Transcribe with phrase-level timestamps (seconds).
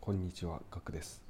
[0.00, 1.22] こんにちは、ガクです。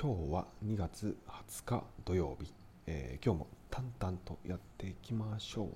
[0.00, 2.50] 今日は2月20日土曜日、
[2.86, 5.68] えー今日も淡々とやっていきましょう。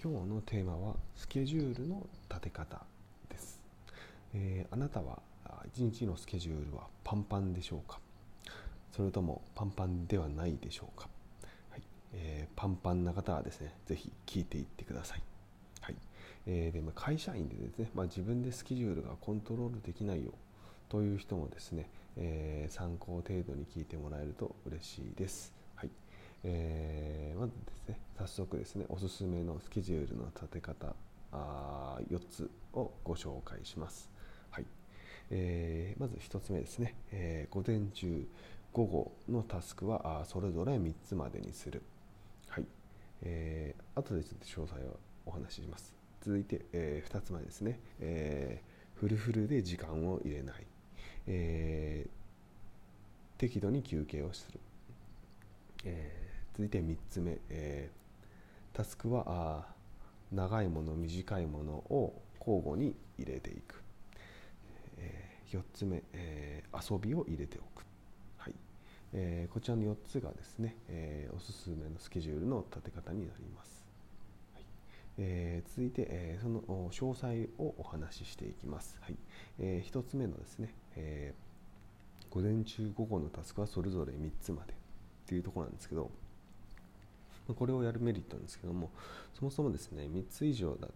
[0.00, 2.80] 今日のテーマはスケジュールの立て方
[3.28, 3.60] です。
[4.34, 5.18] えーあなたは
[5.74, 7.98] 一日のスケジュールはパンパンでしょうか？
[8.92, 11.08] それともパンパンではないでしょうか、
[11.72, 11.82] はい
[12.12, 15.22] えーパンパンな方はですね、ぜひ聞いていってください。
[15.80, 15.96] はい
[16.46, 20.34] えーでまあ会社員でですね、まあ、自分でスケジュールがコントロールできないよう
[20.88, 25.52] という人もですね、えー参考程度に聞いてもらえると嬉しいです。
[25.74, 25.90] はい
[26.44, 30.94] えーまずですね、早速ですね、おすすめのスケジュールの立て方
[31.32, 34.10] あ4つをご紹介します。
[34.50, 34.66] はい
[35.30, 38.26] えーまず1つ目ですね、えー午前中、
[38.72, 41.82] 午後のタスクはあそれぞれ3つまでにする。
[42.48, 42.66] はい
[43.22, 45.94] えー後でちょっと詳細をお話しします。
[46.20, 50.66] 続いて、え2つ目ですね、えーフルフルで時間を入れない、
[51.26, 52.10] えー
[53.38, 54.60] 適度に休憩をする、
[55.84, 59.66] えー続いて3つ目、えータスクはあ
[60.32, 63.82] 長いもの短いものを交互に入れていく、
[64.98, 67.84] え4つ目、えー遊びを入れておく、
[68.38, 68.54] はい。
[69.12, 73.85] えーこちらの4つがですね、えおすすめのスケジュールの立て方になります。
[75.18, 78.96] えー続いて、えーその詳細をお話ししていきます。
[79.00, 79.16] はい
[79.58, 81.46] えー1つ目のですね、えー
[82.30, 84.76] 午前中午後のタスクはそれぞれ3つまでっ
[85.26, 86.10] ていうところなんですけど、
[87.54, 88.90] これをやるメリットなんですけども、
[89.32, 90.92] そもそもですね、3つ以上だと、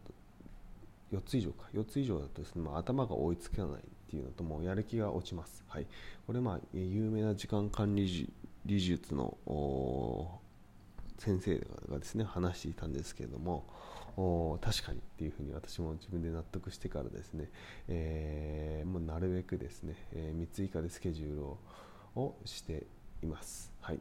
[1.12, 5.64] 4つ以上か、4つ以上だとですね、まあ、頭が追いつかないっていうのと、もうやる気が落ちます。
[5.68, 5.86] はい、
[6.26, 8.28] これ、まあ、有名な時間管理
[8.66, 10.39] 術の
[11.20, 11.58] 先生
[11.90, 13.64] がですね話していたんですけれども
[14.62, 17.48] 確かにっていうふうに私も自分で納得してからですね、
[17.88, 21.58] えーもうなるべくですね、え3つ以下でスケジュールを
[22.16, 22.86] をして
[23.22, 23.70] います。
[23.80, 24.00] はい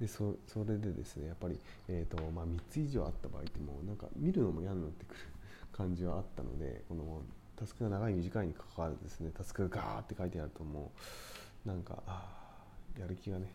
[0.00, 5.20] でそれでですねやっぱり、えーとまあ、3つ以上あった場合ってもうなんか見るのも嫌になってくる
[5.72, 7.22] 感じはあったのでこの
[7.56, 10.92] タスクが長い短いにかかわらずですねタスクがガーって書いてあるとも
[11.66, 12.02] うなんか
[12.98, 13.52] やる気がね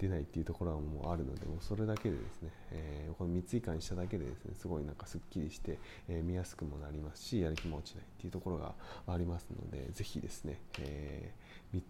[0.00, 5.78] 出ないっていうところはもうあるのでもうそれだけでですね、えーこの3つ以下にしただけでですねすごいなんかすっきりして、
[6.08, 8.74] えー見やすくもなりますしやる気も落ちないっていうところが
[9.06, 11.82] ありますのでぜひですね、えー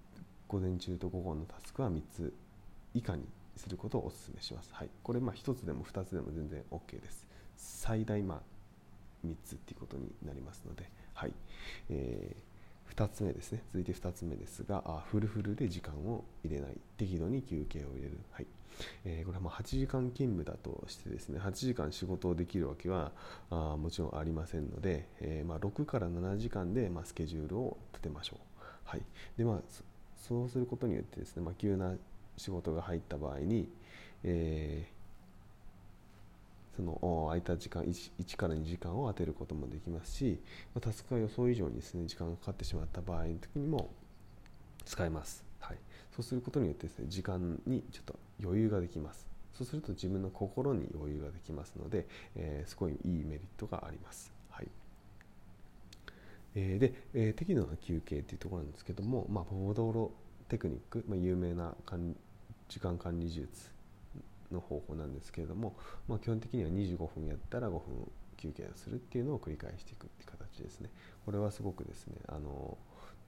[0.48, 2.34] 午前中と午後のタスクは3つ
[2.92, 3.22] 以下に
[3.56, 4.70] することをお勧めします。
[4.74, 7.24] はい、これまあ1つでも2つでも全然 OK です。
[7.56, 8.42] 最大ま
[9.24, 11.32] 3つっていうことになりますので、はい
[11.88, 12.49] えー
[12.94, 13.62] 2つ目ですね。
[13.68, 16.76] 続いて2つ目ですがあフルフルで時間を入れない。
[16.96, 18.46] 適度に休憩を入れる、はい。
[19.04, 23.12] えーこれはま8時間勤務だとしてですね8時間仕事をできるわけは
[23.50, 28.38] あもちろんありませんので、えーま、6から7時間でまスケジュールを立てましょう、
[28.84, 29.02] はい。
[29.36, 29.82] でまあ、そ
[30.16, 31.94] そうすることによってですね、まあ、急な
[32.36, 33.68] 仕事が入った場合に、
[34.24, 34.99] えー
[36.80, 40.40] その空いた時間 1, 1から2時間を当てることもできますし、
[40.74, 43.90] ま、タスクが予想以上にですね時間がかかってしまった場合の時にも
[44.86, 45.76] 使えます、はい、
[46.10, 49.28] そうすることによってですね時間にちょっと余裕ができます。
[49.52, 54.68] そうすると自分の心に余裕ができますので、えーすごいいいメリットがあります、はい。
[56.54, 60.12] えーで、えー適度な休憩というところなんですけども、まあ、ポモドロ
[60.48, 61.74] テクニック、まあ、有名な
[62.68, 63.70] 時間管理術
[64.52, 65.76] の方法なんですけれども、
[66.08, 67.80] まあ、基本的には25分やったら5分
[68.36, 70.90] 休憩するっていうのを繰り返していくって形ですね。
[71.24, 72.76] これはすごくですねあの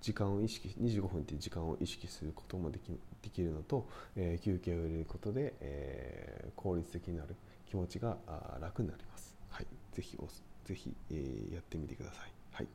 [0.00, 2.88] 時間を意識25分っていう時間を意識することもでき
[3.22, 8.16] できるのと、えー休憩を入れることで、えー効率的になる気持ちが
[8.60, 10.26] 楽になります、はい、ぜひお
[10.66, 12.68] ぜひ、えーやってみてください、はい。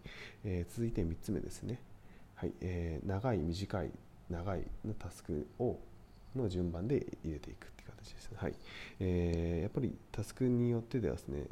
[0.46, 1.82] えー続いて3つ目ですね、
[2.36, 2.54] はい。
[2.62, 3.92] えー長い短い
[4.30, 5.78] 長いのタスクを
[6.36, 8.38] の順番で入れていくって形ですね。
[8.40, 8.54] はい
[9.00, 11.46] えーやっぱりタスクによってではですね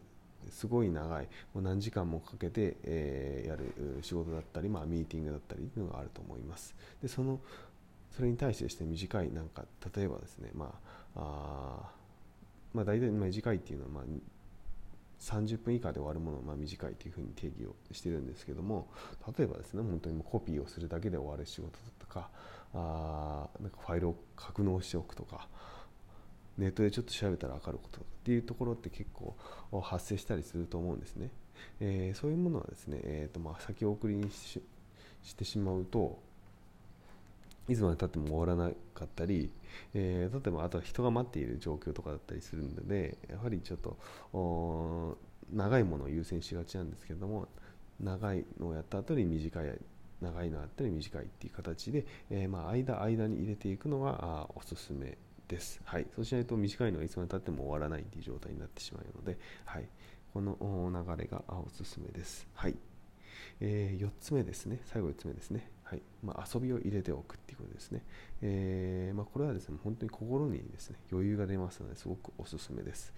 [0.49, 6.75] すごい長いもう何時間もかけて、えーやる仕事だったり、まあ、ミーティングだったりっていうのがあると思います。
[7.01, 7.39] でその
[8.15, 9.65] それに対してですね短いなんか
[9.95, 10.73] 例えばですねま
[11.15, 11.19] あ
[11.85, 11.91] あ
[12.73, 14.03] まあ大体短いっていうのはまあ
[15.19, 18.87] 30分以下で終わるものをま短いというふうに定義をしてるんですけども
[19.37, 22.29] 例えばですね本当にもコピーをするだけで終わる仕事だとか
[22.75, 25.47] あなんかファイルを格納しておくとか
[26.57, 29.35] ネットでちょっと調べたら分かることっていうところって結構
[29.81, 31.29] 発生したりすると思うんですね。
[31.79, 34.59] えーそういうものはですね、えーとまあ、先送りにし
[35.35, 36.19] てしまうと
[37.67, 39.49] いつまでたっても終わらなかったり、
[39.93, 45.17] えー例えばあとは人が待っている状況とかだったりするのでやはりちょっと
[45.53, 47.47] 長いものを優先しがちなんですけれども
[47.99, 49.79] 長いのをやった後に短い
[50.21, 55.17] 長いのあったり短いっていう形で、えー、まあ間間に入れていくのがあおすすめ
[55.47, 55.81] です。
[55.83, 59.87] はい、そうしないと短いのはいつまでたっても終わらないっていう状態になってしまうので、はい、
[60.33, 60.57] この
[60.91, 62.47] 流れがおすすめです。
[62.53, 62.75] はい、
[63.59, 65.74] えー、4つ目ですね、最後4つ目ですね。
[65.85, 68.01] はいまあ、遊びを入れておくっていうことですね。
[68.41, 73.13] えーまあ、これはですね、本当に心にですね、余裕が出ますので、すごくおすすめです。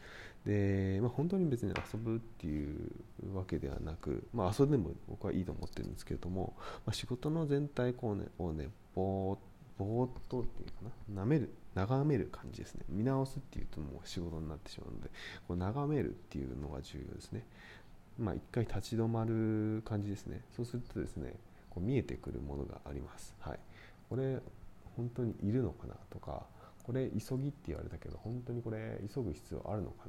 [0.46, 2.92] で、まあ、本当に別に遊ぶっていう
[3.34, 9.40] わけではなく、まあ、遊んでも僕はいいと思ってるんですけれども、ま、仕事の全体をね、をねぼーっ
[9.78, 12.84] ぼーっとっていうかな、舐める、眺める感じですね。
[12.90, 15.10] 見直すっていうともう仕事になってしまうので、
[15.48, 17.46] こう眺めるっていうのが重要ですね。
[18.18, 20.42] まあ、一回立ち止まる感じですね。
[20.56, 21.36] そうするとですね、
[21.78, 23.36] こう見えてくるものがあります。
[23.40, 23.60] はい。
[24.10, 24.40] これ、
[24.96, 26.44] 本当にいるのかなとか、
[26.84, 30.06] これ急ぎって言われたけど、本当にこれ急ぐ必要あるのか